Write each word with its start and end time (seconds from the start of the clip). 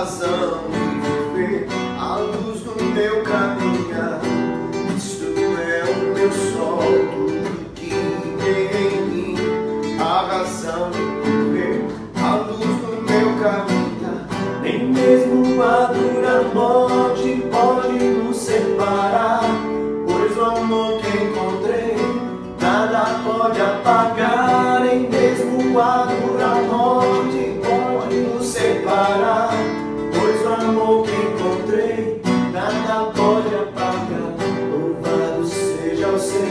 razão 0.00 0.60
de 0.70 1.36
viver, 1.36 1.68
a 1.98 2.16
luz 2.16 2.60
do 2.62 2.82
meu 2.82 3.22
caminhar. 3.22 4.18
Cristo 4.88 5.26
é 5.58 5.84
o 5.90 6.14
meu 6.14 6.32
sol, 6.32 6.80
tudo 7.12 7.74
que 7.74 7.90
tem 8.40 8.62
em 8.82 9.02
mim, 9.10 9.36
a 10.00 10.22
razão 10.22 10.90
de 10.90 11.02
viver, 11.20 11.84
a 12.16 12.34
luz 12.36 12.76
do 12.80 13.02
meu 13.02 13.28
caminhar. 13.42 14.26
Nem 14.62 14.86
mesmo 14.86 15.62
a 15.62 15.92
dura 15.92 16.44
morte 16.54 17.44
pode 17.50 17.98
nos 17.98 18.38
separar, 18.38 19.42
pois 20.06 20.34
o 20.34 20.44
amor 20.44 20.98
que 21.02 21.24
encontrei 21.24 21.96
nada 22.58 23.20
pode 23.22 23.60
apagar. 23.60 24.80
Nem 24.80 25.10
mesmo 25.10 25.78
a 25.78 26.09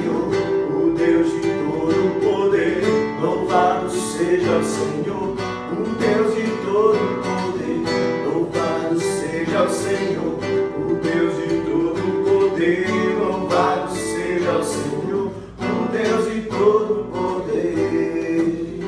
Senhor, 0.00 0.30
o 0.72 0.94
Deus 0.94 1.30
de 1.30 1.40
todo 1.40 2.20
poder. 2.20 2.82
Louvado 3.20 3.90
seja 3.90 4.56
o 4.56 4.64
Senhor, 4.64 5.36
o 5.72 5.84
Deus 5.98 6.34
de 6.34 6.46
todo 6.64 6.98
poder. 7.20 7.84
Louvado 8.24 8.98
seja 8.98 9.62
o 9.62 9.68
Senhor, 9.68 10.38
o 10.78 10.94
Deus 10.94 11.36
de 11.36 11.48
todo 11.66 12.00
poder. 12.24 12.86
Louvado 13.18 13.94
seja 13.94 14.56
o 14.56 14.64
Senhor, 14.64 15.30
o 15.58 15.92
Deus 15.92 16.32
de 16.32 16.40
todo 16.48 17.04
poder. 17.12 18.80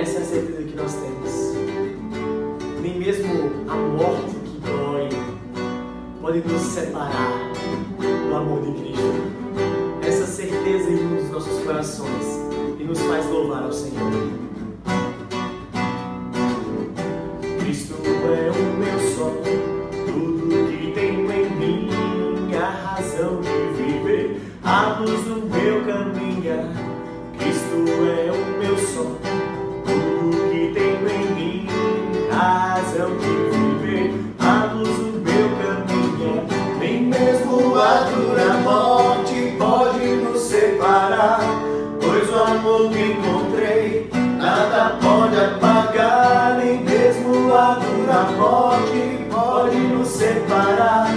Essa 0.00 0.18
é 0.18 0.22
a 0.22 0.24
certeza 0.24 0.62
que 0.62 0.76
nós 0.76 0.94
temos. 0.94 1.56
Nem 2.80 2.98
mesmo 3.00 3.50
a 3.68 3.74
morte 3.74 4.36
que 4.44 4.60
dói 4.60 5.08
pode 6.20 6.38
nos 6.46 6.62
separar 6.62 7.50
do 8.28 8.36
amor 8.36 8.62
de 8.62 8.72
Cristo. 8.80 9.39
Essa 10.70 10.84
certeza 10.84 10.90
inunda 10.90 11.22
os 11.22 11.30
nossos 11.30 11.64
corações 11.64 12.26
e 12.78 12.84
nos 12.84 13.00
faz 13.00 13.26
louvar 13.26 13.64
ao 13.64 13.72
Senhor. 13.72 14.12
Cristo 17.58 17.94
é 18.04 18.50
o 18.52 18.62
meu 18.78 19.00
sol, 19.16 19.42
tudo 20.06 20.70
que 20.70 20.92
tenho 20.92 21.32
em 21.32 21.50
mim, 21.56 22.54
a 22.54 22.70
razão 22.70 23.40
de 23.40 23.82
viver, 23.82 24.40
a 24.62 25.00
luz 25.00 25.20
do 25.24 25.42
meu 25.48 25.84
caminhar. 25.84 26.68
Cristo 27.36 27.84
é 28.06 28.29
o 42.80 42.86
amor 42.86 42.90
que 42.92 43.02
encontrei 43.02 44.10
nada 44.38 44.96
pode 45.02 45.36
apagar, 45.36 46.56
nem 46.58 46.80
mesmo 46.82 47.54
a 47.54 47.74
dura 47.74 48.22
morte 48.38 49.26
pode 49.30 49.76
nos 49.76 50.08
separar, 50.08 51.08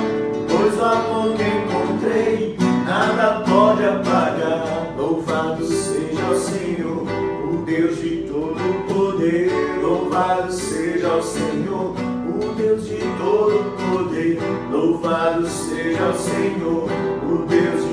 pois 0.50 0.78
o 0.78 0.83
amor 0.83 1.36
que 1.36 1.43
encontrei 1.43 2.58
nada 2.86 3.43
pode 3.48 3.86
apagar. 3.86 4.93
Louvado 4.98 5.65
seja 5.65 6.26
o 6.30 6.38
Senhor, 6.38 7.04
o 7.52 7.58
Deus 7.65 7.98
de 7.98 8.27
todo 8.27 8.93
poder. 8.93 9.52
Louvado 9.82 10.52
seja 10.52 11.15
o 11.15 11.23
Senhor, 11.23 11.95
o 12.27 12.55
Deus 12.55 12.86
de 12.86 12.98
todo 12.98 13.76
poder. 13.77 14.39
Louvado 14.70 15.48
seja 15.48 16.09
o 16.09 16.14
Senhor, 16.14 16.89
o 17.23 17.45
Deus 17.45 17.86
de 17.86 17.92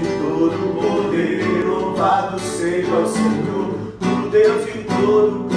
todo 5.21 5.50